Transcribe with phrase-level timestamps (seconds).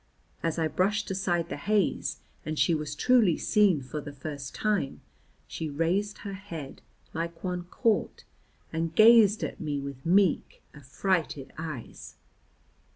[0.41, 5.01] As I brushed aside the haze and she was truly seen for the first time,
[5.45, 6.81] she raised her head,
[7.13, 8.23] like one caught,
[8.73, 12.15] and gazed at me with meek affrighted eyes.